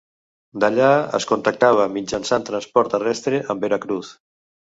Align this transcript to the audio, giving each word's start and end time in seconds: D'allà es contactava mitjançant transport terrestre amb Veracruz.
D'allà 0.61 0.87
es 1.17 1.27
contactava 1.31 1.85
mitjançant 1.99 2.47
transport 2.49 2.91
terrestre 2.95 3.43
amb 3.55 3.69
Veracruz. 3.69 4.11